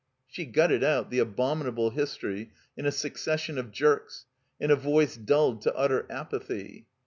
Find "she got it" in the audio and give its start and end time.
0.25-0.83